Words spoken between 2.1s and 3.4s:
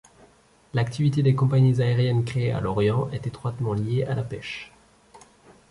créées à Lorient est